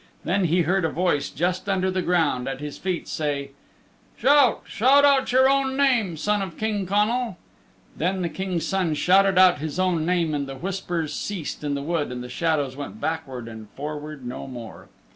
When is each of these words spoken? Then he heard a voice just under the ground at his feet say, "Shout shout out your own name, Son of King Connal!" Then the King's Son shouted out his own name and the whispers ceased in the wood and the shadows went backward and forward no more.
Then 0.23 0.45
he 0.45 0.63
heard 0.63 0.83
a 0.83 0.89
voice 0.89 1.29
just 1.29 1.69
under 1.69 1.91
the 1.91 2.01
ground 2.01 2.47
at 2.49 2.59
his 2.59 2.79
feet 2.79 3.07
say, 3.07 3.51
"Shout 4.17 4.61
shout 4.65 5.05
out 5.05 5.31
your 5.31 5.47
own 5.47 5.77
name, 5.77 6.17
Son 6.17 6.41
of 6.41 6.57
King 6.57 6.87
Connal!" 6.87 7.37
Then 7.95 8.23
the 8.23 8.27
King's 8.29 8.65
Son 8.65 8.95
shouted 8.95 9.37
out 9.37 9.59
his 9.59 9.77
own 9.77 10.03
name 10.03 10.33
and 10.33 10.47
the 10.47 10.55
whispers 10.55 11.13
ceased 11.13 11.63
in 11.63 11.75
the 11.75 11.83
wood 11.83 12.11
and 12.11 12.23
the 12.23 12.29
shadows 12.29 12.75
went 12.75 12.99
backward 12.99 13.47
and 13.47 13.69
forward 13.75 14.25
no 14.25 14.47
more. 14.47 14.89